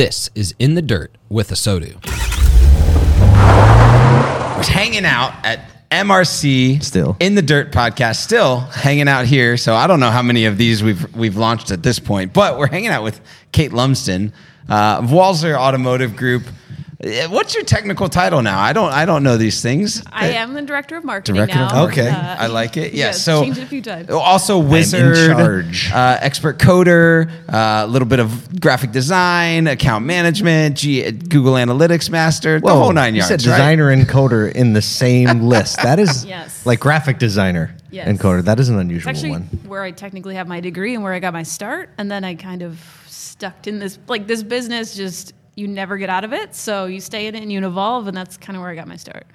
[0.00, 1.94] This is In the Dirt with ASOTU.
[4.56, 7.18] was hanging out at MRC Still.
[7.20, 9.58] in the Dirt podcast, still hanging out here.
[9.58, 12.58] So I don't know how many of these we've we've launched at this point, but
[12.58, 13.20] we're hanging out with
[13.52, 14.32] Kate Lumsden
[14.70, 16.44] uh, of Walser Automotive Group.
[17.02, 18.60] Uh, What's your technical title now?
[18.60, 20.02] I don't I don't know these things.
[20.12, 21.74] I am the director of marketing Director of now.
[21.84, 22.08] marketing.
[22.12, 22.92] Uh, I like it.
[22.92, 23.06] Yeah.
[23.06, 24.10] yes, so changed it a few times.
[24.10, 25.90] Also, wizard, charge.
[25.90, 32.60] Uh, expert coder, a little bit of graphic design, account management, G- Google Analytics master,
[32.60, 33.30] the whole nine yards.
[33.30, 33.44] you yards.
[33.44, 33.56] said right?
[33.56, 35.78] designer and coder in the same list.
[35.82, 36.66] That is Yes.
[36.66, 38.08] like graphic designer Yes.
[38.08, 38.44] and coder.
[38.44, 39.42] That is an It's unusual actually one.
[39.66, 42.34] where I technically have my degree and where I got my start, and then I
[42.34, 44.94] kind of stuck in this like this business.
[44.94, 48.08] Just you never get out of it, so you stay in it and you evolve,
[48.08, 49.26] and that's kind of where I got my start.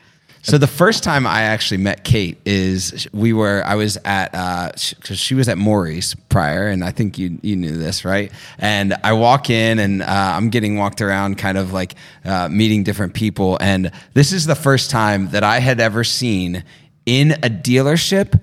[0.45, 5.17] So the first time I actually met Kate is we were I was at because
[5.17, 8.31] she was at Morrie's prior, and I think you you knew this right.
[8.59, 12.83] And I walk in and uh, I'm getting walked around, kind of like uh, meeting
[12.83, 16.63] different people, and this is the first time that I had ever seen
[17.07, 18.39] in a dealership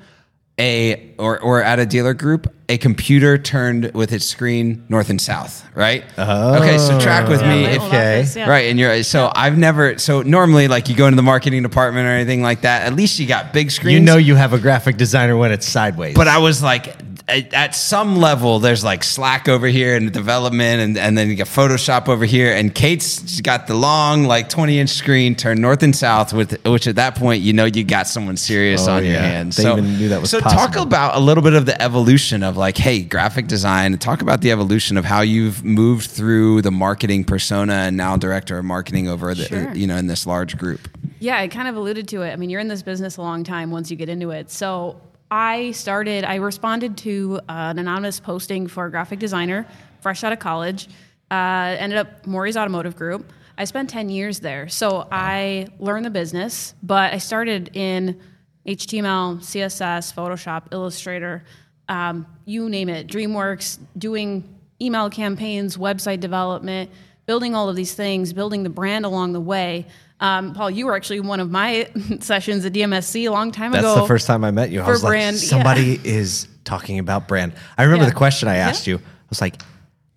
[0.58, 5.19] a or or at a dealer group a computer turned with its screen north and
[5.20, 6.56] south right oh.
[6.56, 8.19] okay so track with Yeah, me if okay.
[8.20, 8.48] office, yeah.
[8.48, 12.06] Right, and you're so I've never so normally like you go into the marketing department
[12.06, 12.83] or anything like that.
[12.86, 13.95] At least you got big screens.
[13.98, 16.14] You know you have a graphic designer when it's sideways.
[16.14, 16.95] but I was like,
[17.28, 21.37] at, at some level, there's like Slack over here and development, and, and then you
[21.37, 22.53] got Photoshop over here.
[22.55, 26.87] And Kate's got the long like 20 inch screen turned north and south, with which
[26.87, 29.56] at that point you know you got someone serious Oh, on your hands.
[29.56, 30.41] They even knew that was so.
[30.41, 33.97] Talk about a little bit of the evolution of like, hey, graphic design.
[33.98, 38.59] Talk about the evolution of how you've moved through the marketing persona and now director
[38.59, 39.73] of marketing over the Sure.
[39.75, 40.89] you know in this large group.
[41.19, 42.33] Yeah, I kind of alluded to it.
[42.33, 44.51] I mean, you're in this business a long time once you get into it.
[44.51, 45.01] So
[45.33, 49.67] I started, I responded to uh, an anonymous posting for a graphic designer
[50.03, 50.89] fresh out of college.
[51.31, 53.33] Uh, ended up Morrie's Automotive Group.
[53.57, 54.69] I spent 10 years there.
[54.69, 58.21] So I learned the business, but I started in
[58.67, 61.45] HTML, CSS, Photoshop, Illustrator,
[61.89, 64.47] um, you name it, Dreamweaver, doing
[64.83, 66.91] email campaigns, website development,
[67.25, 69.87] building all of these things, building the brand along the way.
[70.23, 71.89] Um, Paul, you were actually one of my
[72.21, 73.95] sessions at DMSC a long time That's ago.
[73.97, 74.81] That's the first time I met you.
[74.81, 75.49] I for was brand, like, yeah.
[75.51, 77.53] somebody is talking about brand.
[77.77, 78.11] I remember Yeah.
[78.11, 78.95] the question I asked Yeah.
[78.95, 78.99] you.
[79.01, 79.61] I was like,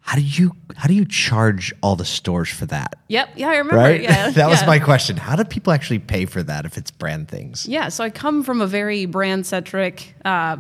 [0.01, 2.99] how do you how do you charge all the stores for that?
[3.07, 3.77] Yep, yeah, I remember.
[3.77, 4.01] Right?
[4.03, 5.17] Yeah, that was my question.
[5.17, 7.65] How do people actually pay for that if it's brand things?
[7.65, 10.57] Yeah, so I come from a very brand centric uh,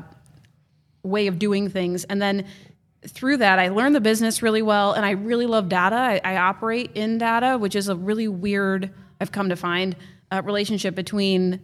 [1.03, 2.05] way of doing things.
[2.05, 2.45] And then
[3.07, 4.93] through that, I learned the business really well.
[4.93, 5.95] And I really love data.
[5.95, 9.95] I, I operate in data, which is a really weird, I've come to find,
[10.31, 11.59] a relationship between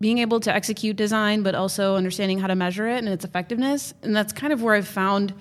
[0.00, 3.94] being able to execute design, but also understanding how to measure it and its effectiveness.
[4.02, 5.34] And that's kind of where I've found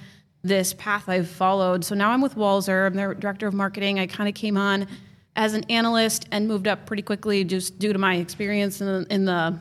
[0.44, 1.84] this path I've followed.
[1.84, 4.00] So now I'm with Walser, I'm their director of marketing.
[4.00, 4.88] I kind of came on
[5.36, 9.14] as an analyst and moved up pretty quickly just due to my experience in the,
[9.14, 9.60] in the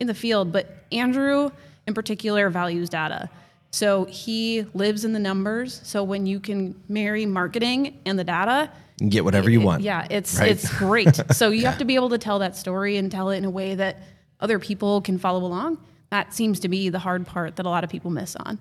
[0.00, 0.52] in the field.
[0.52, 1.50] But Andrew,
[1.86, 3.30] in particular, values data.
[3.72, 5.80] So he lives in the numbers.
[5.82, 8.70] So when you can marry marketing and the data,
[9.08, 9.82] get whatever you want.
[9.82, 10.50] yeah, it's right?
[10.50, 11.18] it's great.
[11.32, 13.50] so you have to be able to tell that story and tell it in a
[13.50, 14.02] way that
[14.40, 15.78] other people can follow along.
[16.10, 18.58] That seems to be the hard part that a lot of people miss on.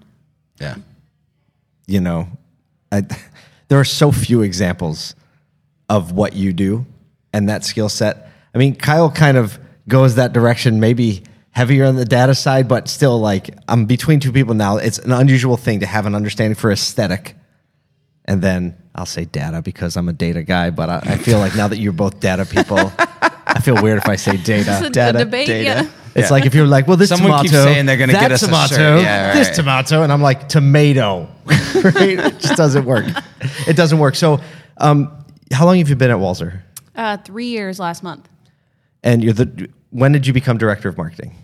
[0.59, 0.75] Yeah.
[1.87, 2.29] you know,
[2.91, 3.01] I,
[3.67, 5.15] there are so few examples
[5.89, 6.85] of what you do
[7.33, 8.29] and that skill set.
[8.55, 12.87] I mean, Kyle kind of goes that direction, maybe heavier on the data side, but
[12.87, 14.77] still, like, I'm between two people now.
[14.77, 17.35] It's an unusual thing to have an understanding for aesthetic.
[18.25, 21.55] And then I'll say data because I'm a data guy, but I, I feel like
[21.55, 24.71] now that you're both data people, I feel weird if I say data.
[24.71, 25.47] It's a, a data.
[25.47, 25.89] yeah.
[26.13, 28.31] It's like if you're like, well, this Someone tomato, keeps saying they're gonna that get
[28.31, 29.01] us a tomato, shirt.
[29.01, 31.29] Yeah, this tomato, and I'm like tomato.
[31.45, 32.19] right?
[32.19, 33.05] It just doesn't work.
[33.65, 34.15] It doesn't work.
[34.15, 34.41] So,
[34.77, 35.23] um,
[35.53, 36.61] how long have you been at Walser?
[36.95, 38.27] Uh, three years last month.
[39.03, 41.35] And you're the when did you become director of marketing?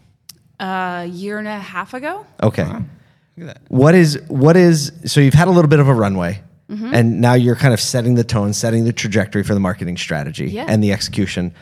[0.60, 2.26] A year and a half ago.
[2.42, 2.64] Okay.
[2.64, 2.74] Look
[3.40, 3.62] at that.
[3.68, 6.94] What is what is so you've had a little bit of a runway, Mm-hmm.
[6.94, 10.48] and now you're kind of setting the tone, setting the trajectory for the marketing strategy
[10.52, 10.66] Yeah.
[10.68, 11.54] and the execution.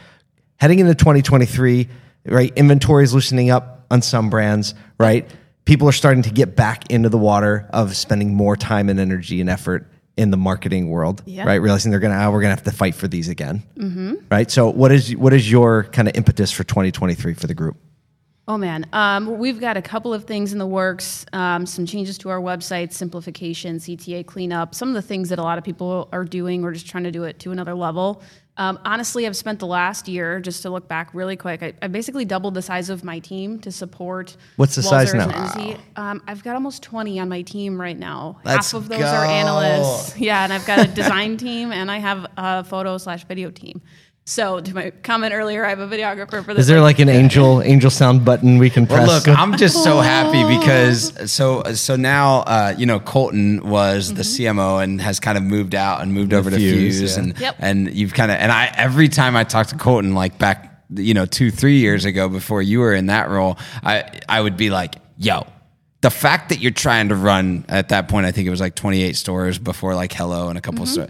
[0.57, 1.87] Heading into 2023,
[2.25, 2.51] right?
[2.55, 5.29] Inventory is loosening up on some brands, right?
[5.65, 9.41] People are starting to get back into the water of spending more time and energy
[9.41, 9.85] and effort
[10.17, 11.45] in the marketing world, Yeah.
[11.45, 11.55] right?
[11.55, 14.15] Realizing they're gonna, oh, we're gonna have to fight for these again, mm-hmm.
[14.31, 14.49] right?
[14.49, 17.77] So, what is what is your kind of impetus for 2023 for the group?
[18.47, 21.25] Oh man, um, we've got a couple of things in the works.
[21.33, 24.75] Um, some changes to our website, simplification, CTA cleanup.
[24.75, 27.11] Some of the things that a lot of people are doing, we're just trying to
[27.11, 28.21] do it to another level.
[28.57, 31.87] Um, honestly, I've spent the last year, just to look back really quick, I, I
[31.87, 34.37] basically doubled the size of my team to support.
[34.55, 35.27] What's the size now?
[35.27, 35.77] NC.
[35.97, 38.39] Um, I've got almost 20 on my team right now.
[38.45, 39.05] Let's Half of those go.
[39.05, 40.17] are analysts.
[40.25, 43.81] Yeah, and I've got a design team and I have a photo slash video team.
[44.27, 46.61] So, to my comment earlier, I have a videographer for this.
[46.61, 49.27] Is there like an angel angel sound button we can Well, press?
[49.27, 54.23] look, I'm just so happy because so so now uh, you know Colton was the
[54.23, 57.23] CMO and has kind of moved out and moved over to Fuse, Fuse yeah.
[57.23, 57.55] and Yep.
[57.59, 61.13] and you've kind of and I every time I talk to Colton like back you
[61.13, 64.71] know two three years ago before you were in that role I I would be
[64.71, 65.45] like yo.
[66.05, 68.75] The fact that you're trying to run at that point, I think it was like
[68.75, 71.09] 28 stores before like Hello and a couple of stores.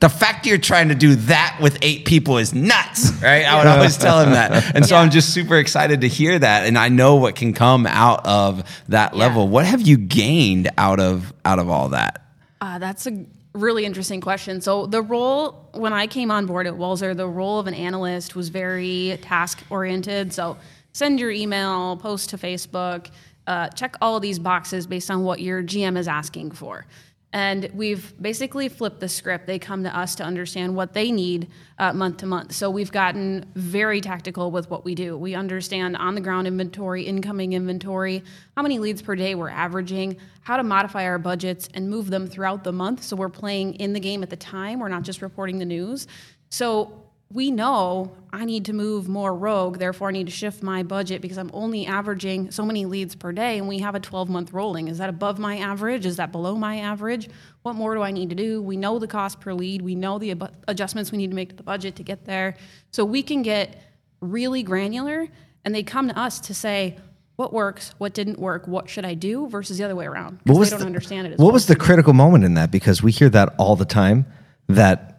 [0.00, 3.46] The fact you're trying to do that with eight people is nuts, right?
[3.46, 4.74] I would always tell him that.
[4.74, 6.66] And so I'm just super excited to hear that.
[6.66, 9.48] And I know what can come out of that level.
[9.48, 12.22] What have you gained out of out of all that?
[12.60, 13.24] Uh, that's a
[13.54, 14.60] really interesting question.
[14.60, 18.36] So the role when I came on board at Walser, the role of an analyst
[18.36, 20.34] was very task oriented.
[20.34, 20.58] So
[20.92, 23.08] send your email, post to Facebook,
[23.50, 26.86] uh, check all of these boxes based on what your GM is asking for.
[27.32, 29.48] And we've basically flipped the script.
[29.48, 31.48] They come to us to understand what they need
[31.78, 32.52] uh, month to month.
[32.52, 35.16] So we've gotten very tactical with what we do.
[35.16, 38.22] We understand on the ground inventory, incoming inventory,
[38.56, 42.28] how many leads per day we're averaging, how to modify our budgets and move them
[42.28, 43.02] throughout the month.
[43.02, 44.78] So we're playing in the game at the time.
[44.78, 46.06] We're not just reporting the news.
[46.50, 50.82] So we know I need to move more rogue, therefore I need to shift my
[50.82, 54.28] budget because I'm only averaging so many leads per day and we have a 12
[54.28, 54.88] month rolling.
[54.88, 56.06] Is that above my average?
[56.06, 57.28] Is that below my average?
[57.62, 58.60] What more do I need to do?
[58.60, 61.50] We know the cost per lead, we know the ab- adjustments we need to make
[61.50, 62.56] to the budget to get there.
[62.90, 63.80] So we can get
[64.20, 65.28] really granular
[65.64, 66.98] and they come to us to say,
[67.36, 70.40] what works, what didn't work, what should I do versus the other way around.
[70.44, 72.70] Because they don't the, understand it as what well was the critical moment in that?
[72.70, 74.26] Because we hear that all the time.
[74.68, 75.09] That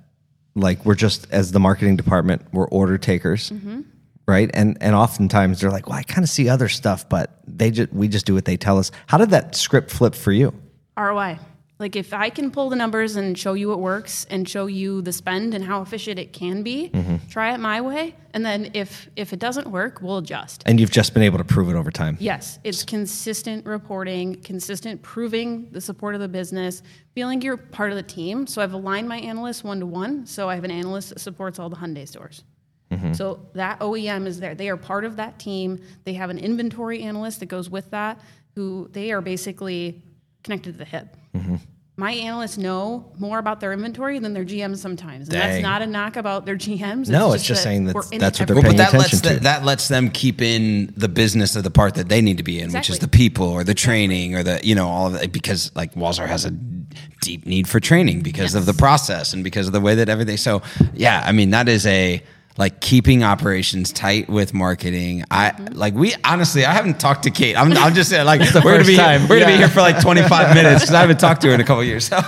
[0.56, 3.82] like we're just as the marketing department, we're order takers, Mm-hmm.
[4.28, 4.50] right?
[4.54, 7.92] And and oftentimes they're like, well, I kind of see other stuff, but they just
[7.94, 8.92] we just do what they tell us.
[9.08, 10.54] How did that script flip for you?
[10.98, 11.40] ROI.
[11.82, 15.02] Like if I can pull the numbers and show you it works and show you
[15.02, 17.16] the spend and how efficient it can be, mm-hmm.
[17.28, 18.16] try it my way.
[18.36, 20.62] And then if if it doesn't work, we'll adjust.
[20.68, 22.18] And you've just been able to prove it over time.
[22.20, 26.84] Yes, it's consistent reporting, consistent proving the support of the business,
[27.16, 28.46] feeling you're part of the team.
[28.46, 30.28] So I've aligned my analysts one to one.
[30.28, 32.44] So I have an analyst that supports all the Hyundai stores.
[32.92, 33.14] Mm-hmm.
[33.14, 34.54] So that OEM is there.
[34.54, 35.80] They are part of that team.
[36.04, 38.20] They have an inventory analyst that goes with that,
[38.54, 40.04] who they are basically
[40.44, 41.18] connected to the hip.
[41.36, 41.56] Mm-hmm.
[41.98, 45.50] My analysts know more about their inventory than their GMs sometimes, and Dang.
[45.52, 47.10] that's not a knock about their GMs.
[47.10, 49.14] No, it's just that saying we're that's- that's what they're every paying But that lets
[49.14, 49.44] attention the, to.
[49.44, 52.60] that lets them keep in the business of the part that they need to be
[52.60, 55.32] in, which is the people or the training or the you know all of that.
[55.32, 59.68] Because like Walser has a deep need for training because of the process and because
[59.68, 60.38] of the way that everything.
[60.38, 60.64] So
[60.94, 62.24] yeah, I mean that is a
[62.58, 65.24] like keeping operations tight with marketing.
[65.32, 67.56] I like we honestly I haven't talked to Kate.
[67.56, 69.28] I'm, I'm just saying like we're gonna first be time.
[69.28, 71.62] we're gonna be here for like 25 minutes because I haven't talked to her in
[71.62, 72.06] a couple years.
[72.06, 72.20] So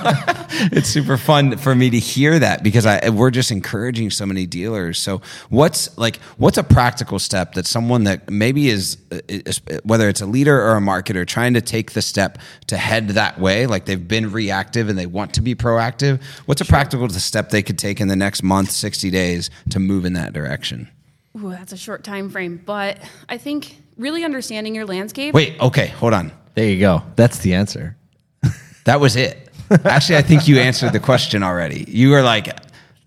[0.71, 4.45] it's super fun for me to hear that because I we're just encouraging so many
[4.45, 4.99] dealers.
[4.99, 10.09] So what's like what's a practical step that someone that maybe is, uh, is whether
[10.09, 12.37] it's a leader or a marketer trying to take the step
[12.67, 16.21] to head that way, like they've been reactive and they want to be proactive.
[16.45, 20.05] What's a practical step they could take in the next month, 60 days to move
[20.05, 20.89] in that direction?
[21.37, 25.33] Ooh, that's a short time frame, but I think really understanding your landscape.
[25.33, 26.31] Wait, okay, hold on.
[26.55, 27.01] There you go.
[27.15, 27.97] That's the answer.
[28.85, 29.49] That was it.
[29.85, 31.85] Actually, I think you answered the question already.
[31.87, 32.49] You were like,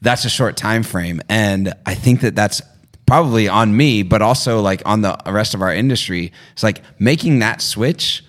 [0.01, 2.63] "That's a short time frame," and I think that that's
[3.05, 6.33] probably on me, but also like on the rest of our industry.
[6.55, 8.25] It's like making that switch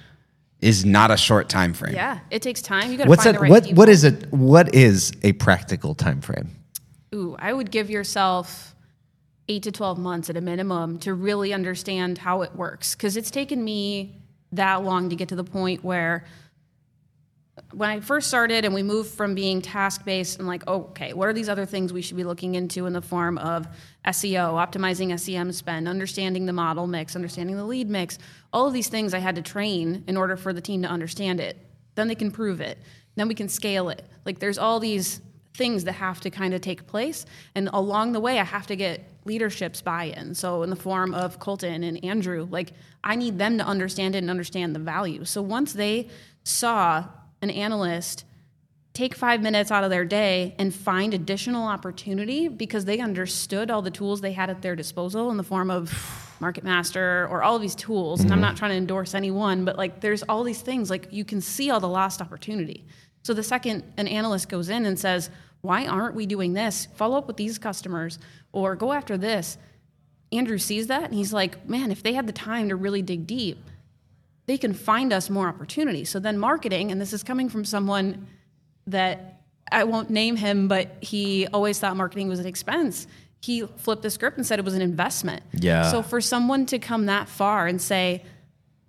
[0.60, 1.96] is not a short time frame.
[1.96, 2.92] Yeah, it takes time.
[2.92, 3.40] You got to What's find that?
[3.40, 3.78] the right what people.
[3.78, 4.32] what is it?
[4.34, 6.50] What is a practical time frame?
[7.16, 8.76] Ooh, I would give yourself
[9.50, 12.96] eight to 12 months at a minimum to really understand how it works.
[12.96, 16.26] Because it's taken me that long to get to the point where
[17.74, 21.14] when I first started and we moved from being task based and like, oh, okay,
[21.14, 23.68] what are these other things we should be looking into in the form of
[24.06, 28.20] SEO, optimizing SEM spend, understanding the model mix, understanding the lead mix,
[28.54, 31.40] all of these things I had to train in order for the team to understand
[31.40, 31.58] it.
[31.96, 32.78] Then they can prove it.
[33.16, 34.06] Then we can scale it.
[34.26, 35.22] Like there's all these
[35.56, 37.26] things that have to kind of take place.
[37.56, 40.34] And along the way, I have to get leadership's buy in.
[40.34, 44.20] So, in the form of Colton and Andrew, like I need them to understand it
[44.20, 45.26] and understand the value.
[45.26, 46.10] So, once they
[46.44, 47.06] saw
[47.42, 48.24] an analyst
[48.98, 53.84] take five minutes out of their day and find additional opportunity because they understood all
[53.84, 55.94] the tools they had at their disposal in the form of
[56.40, 58.42] market master or all of these tools and i'm mm-hmm.
[58.44, 61.40] not trying to endorse any one but like there's all these things like you can
[61.40, 62.86] see all the lost opportunity
[63.22, 65.30] so the second an analyst goes in and says
[65.62, 66.88] why aren't we doing this?
[66.96, 68.20] Follow up with these customers
[68.52, 69.58] or go after this.
[70.32, 73.28] Andrew sees that and he's like, man, if they had the time to really dig
[73.28, 73.58] deep,
[74.46, 76.10] they can find us more opportunities.
[76.10, 78.28] So then marketing, and this is coming from someone
[78.88, 83.08] that I won't name him, but he always thought marketing was an expense.
[83.42, 85.44] He flipped the script and said it was an investment.
[85.54, 85.92] Yeah.
[85.92, 88.24] So for someone to come that far and say,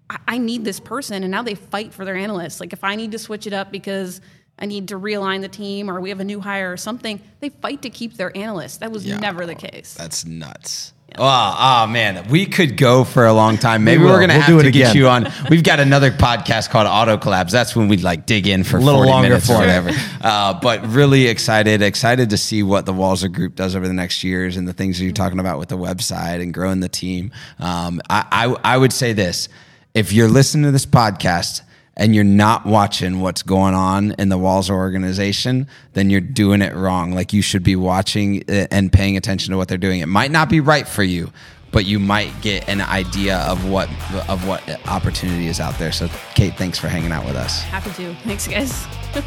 [0.08, 2.60] I, I need this person, and now they fight for their analysts.
[2.60, 4.20] Like if I need to switch it up because
[4.58, 7.48] I need to realign the team or we have a new hire or something, they
[7.50, 8.78] fight to keep their analysts.
[8.78, 9.18] That was Yeah.
[9.18, 9.94] never the case.
[9.94, 10.92] That's nuts.
[11.16, 13.82] Oh, oh man, we could go for a long time.
[13.82, 14.96] Maybe We we are gonna We'll have do to it get again.
[14.96, 15.32] you on.
[15.48, 17.50] We've got another podcast called Auto Collabs.
[17.50, 19.90] That's when we like dig in for A little 40 longer minutes or whatever.
[20.20, 24.22] Uh, but really excited, excited to see what the Walser Group does over the next
[24.22, 27.30] years and the things that you're talking about with the website and growing the team.
[27.58, 29.48] Um, I, I I would say this:
[29.94, 31.62] if you're listening to this podcast
[31.98, 36.74] and you're not watching what's going on in the Walser organization, then you're doing it
[36.74, 37.12] wrong.
[37.12, 40.00] Like you should be watching it and paying attention to what they're doing.
[40.00, 41.30] It might not be right for you,
[41.72, 43.88] but you might get an idea of what
[44.28, 45.92] of what opportunity is out there.
[45.92, 47.62] So, Kate, thanks for hanging out with us.
[47.62, 48.14] Happy to.
[48.22, 48.86] Thanks, guys.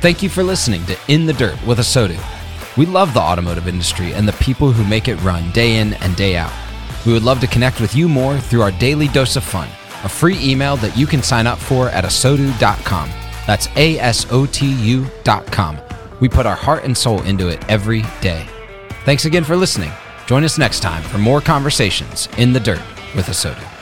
[0.00, 2.18] Thank you for listening to In the Dirt with ASOTU.
[2.78, 6.16] We love the automotive industry and the people who make it run day in and
[6.16, 6.52] day out.
[7.04, 9.68] We would love to connect with you more through our daily dose of fun,
[10.04, 13.10] a free email that you can sign up for at asotu.com.
[13.46, 15.78] That's A S O T U.com.
[16.20, 18.46] We put our heart and soul into it every day.
[19.04, 19.90] Thanks again for listening.
[20.26, 22.82] Join us next time for more conversations in the dirt
[23.16, 23.79] with ASOTU.